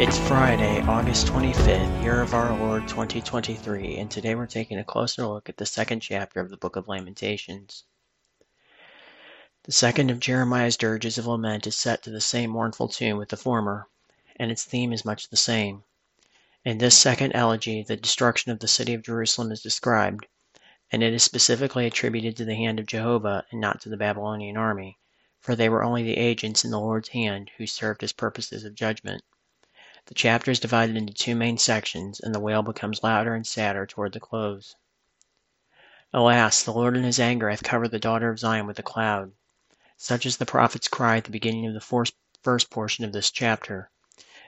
[0.00, 5.26] It's Friday, August 25th, year of our Lord 2023, and today we're taking a closer
[5.26, 7.82] look at the second chapter of the book of Lamentations.
[9.64, 13.30] The second of Jeremiah's dirges of lament is set to the same mournful tune with
[13.30, 13.88] the former,
[14.36, 15.82] and its theme is much the same.
[16.64, 20.28] In this second elegy, the destruction of the city of Jerusalem is described,
[20.92, 24.56] and it is specifically attributed to the hand of Jehovah and not to the Babylonian
[24.56, 24.96] army,
[25.40, 28.76] for they were only the agents in the Lord's hand who served his purposes of
[28.76, 29.24] judgment.
[30.08, 33.84] The chapter is divided into two main sections, and the wail becomes louder and sadder
[33.84, 34.74] toward the close.
[36.14, 39.32] Alas, the Lord in his anger hath covered the daughter of Zion with a cloud.
[39.98, 43.90] Such is the prophet's cry at the beginning of the first portion of this chapter.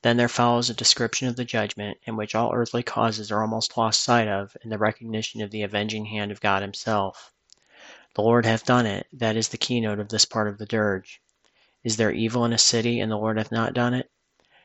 [0.00, 3.76] Then there follows a description of the judgment, in which all earthly causes are almost
[3.76, 7.34] lost sight of in the recognition of the avenging hand of God himself.
[8.14, 11.20] The Lord hath done it, that is the keynote of this part of the dirge.
[11.84, 14.10] Is there evil in a city, and the Lord hath not done it?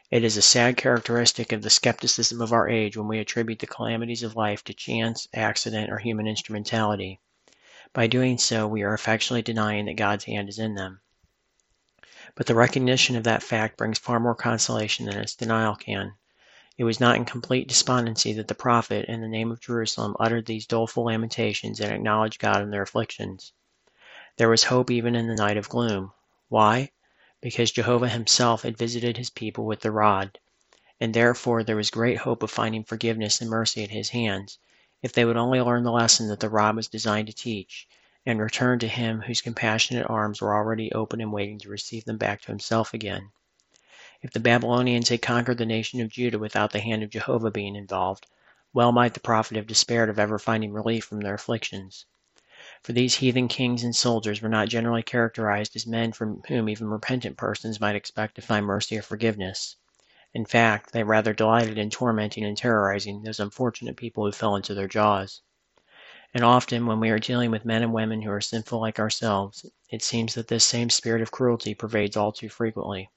[0.10, 3.68] It is a sad characteristic of the skepticism of our age when we attribute the
[3.68, 7.20] calamities of life to chance, accident, or human instrumentality.
[7.92, 11.02] By doing so, we are effectually denying that God's hand is in them.
[12.36, 16.14] But the recognition of that fact brings far more consolation than its denial can.
[16.78, 20.46] It was not in complete despondency that the prophet, in the name of Jerusalem, uttered
[20.46, 23.52] these doleful lamentations and acknowledged God in their afflictions.
[24.38, 26.14] There was hope even in the night of gloom.
[26.48, 26.92] Why?
[27.42, 30.40] Because Jehovah himself had visited his people with the rod,
[31.00, 34.58] and therefore there was great hope of finding forgiveness and mercy at his hands,
[35.04, 37.88] if they would only learn the lesson that the rod was designed to teach,
[38.26, 42.18] and return to him whose compassionate arms were already open and waiting to receive them
[42.18, 43.30] back to himself again.
[44.24, 47.76] If the Babylonians had conquered the nation of Judah without the hand of Jehovah being
[47.76, 48.26] involved,
[48.74, 52.06] well might the prophet have despaired of ever finding relief from their afflictions
[52.84, 56.88] for these heathen kings and soldiers were not generally characterized as men from whom even
[56.88, 59.76] repentant persons might expect to find mercy or forgiveness.
[60.34, 64.74] In fact, they rather delighted in tormenting and terrorizing those unfortunate people who fell into
[64.74, 65.42] their jaws.
[66.34, 69.66] And often, when we are dealing with men and women who are sinful like ourselves,
[69.90, 73.10] it seems that this same spirit of cruelty pervades all too frequently.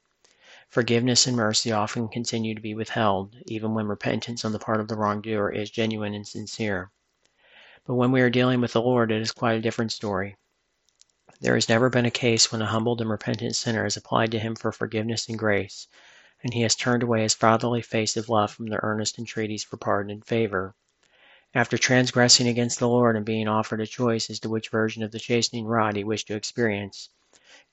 [0.69, 4.88] Forgiveness and mercy often continue to be withheld, even when repentance on the part of
[4.88, 6.92] the wrongdoer is genuine and sincere.
[7.87, 10.37] But when we are dealing with the Lord, it is quite a different story.
[11.41, 14.39] There has never been a case when a humbled and repentant sinner has applied to
[14.39, 15.89] him for forgiveness and grace,
[16.43, 19.79] and he has turned away his fatherly face of love from the earnest entreaties for
[19.79, 20.75] pardon and favor.
[21.55, 25.11] After transgressing against the Lord and being offered a choice as to which version of
[25.11, 27.09] the chastening rod he wished to experience,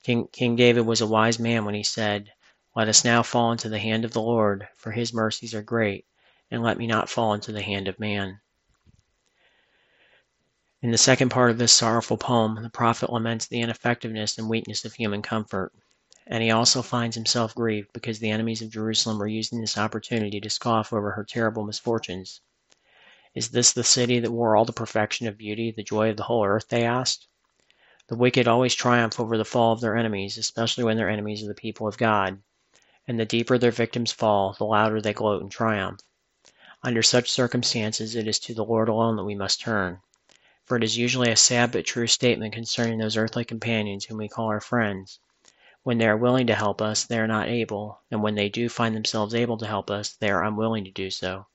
[0.03, 2.31] King, King David was a wise man when he said,
[2.78, 6.06] Let us now fall into the hand of the Lord, for his mercies are great,
[6.50, 8.40] and let me not fall into the hand of man.
[10.79, 14.85] In the second part of this sorrowful poem, the prophet laments the ineffectiveness and weakness
[14.85, 15.73] of human comfort.
[16.27, 20.39] And he also finds himself grieved because the enemies of Jerusalem were using this opportunity
[20.39, 22.41] to scoff over her terrible misfortunes.
[23.33, 26.25] Is this the city that wore all the perfection of beauty, the joy of the
[26.25, 26.67] whole earth?
[26.69, 27.27] they asked.
[28.05, 31.47] The wicked always triumph over the fall of their enemies, especially when their enemies are
[31.47, 32.43] the people of God.
[33.07, 36.01] And the deeper their victims fall, the louder they gloat in triumph.
[36.83, 40.01] Under such circumstances, it is to the Lord alone that we must turn
[40.67, 44.28] for it is usually a sad but true statement concerning those earthly companions whom we
[44.28, 45.17] call our friends.
[45.83, 48.67] When they are willing to help us, they are not able, and when they do
[48.67, 51.47] find themselves able to help us, they are unwilling to do so.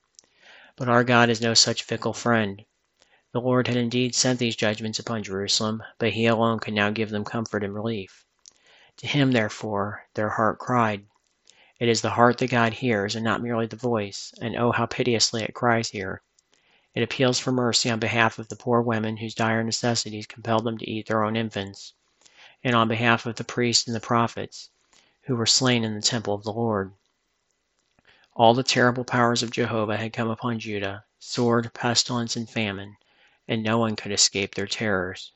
[0.75, 2.65] But our God is no such fickle friend.
[3.33, 7.11] The Lord had indeed sent these judgments upon Jerusalem, but He alone could now give
[7.11, 8.25] them comfort and relief.
[8.97, 11.05] To Him, therefore, their heart cried.
[11.79, 14.87] It is the heart that God hears, and not merely the voice, and oh, how
[14.87, 16.23] piteously it cries here!
[16.95, 20.77] It appeals for mercy on behalf of the poor women whose dire necessities compelled them
[20.77, 21.93] to eat their own infants,
[22.63, 24.69] and on behalf of the priests and the prophets
[25.23, 26.93] who were slain in the temple of the Lord.
[28.35, 32.97] All the terrible powers of Jehovah had come upon Judah sword, pestilence, and famine,
[33.47, 35.31] and no one could escape their terrors.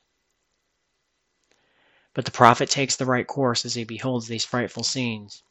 [2.14, 5.44] But the prophet takes the right course as he beholds these frightful scenes.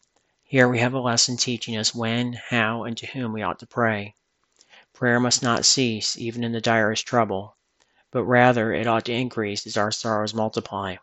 [0.44, 3.67] Here we have a lesson teaching us when, how, and to whom we ought to
[3.67, 4.14] pray.
[4.96, 7.58] Prayer must not cease, even in the direst trouble,
[8.10, 10.96] but rather it ought to increase as our sorrows multiply.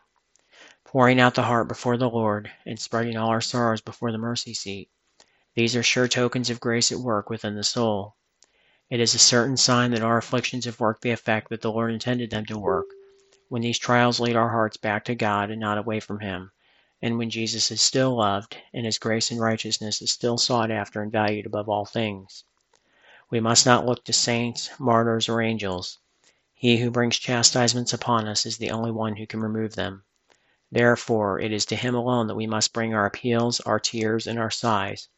[0.84, 4.52] pouring out the heart before the Lord, and spreading all our sorrows before the mercy
[4.52, 4.90] seat.
[5.54, 8.16] These are sure tokens of grace at work within the soul.
[8.90, 11.92] It is a certain sign that our afflictions have worked the effect that the Lord
[11.92, 12.86] intended them to work,
[13.48, 16.50] when these trials lead our hearts back to God and not away from Him,
[17.00, 21.00] and when Jesus is still loved, and His grace and righteousness is still sought after
[21.00, 22.42] and valued above all things.
[23.34, 25.98] We must not look to saints, martyrs, or angels.
[26.54, 30.04] He who brings chastisements upon us is the only one who can remove them.
[30.70, 34.38] Therefore, it is to Him alone that we must bring our appeals, our tears, and
[34.38, 35.08] our sighs,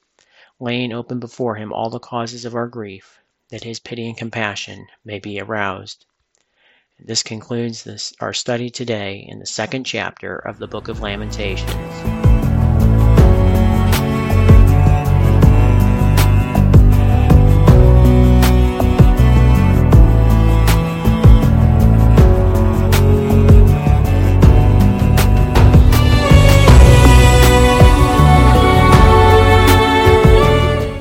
[0.58, 3.20] laying open before Him all the causes of our grief,
[3.50, 6.06] that His pity and compassion may be aroused.
[6.98, 12.25] This concludes this, our study today in the second chapter of the Book of Lamentations.